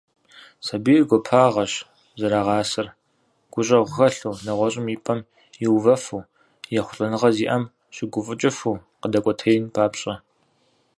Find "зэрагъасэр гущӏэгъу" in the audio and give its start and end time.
2.19-3.91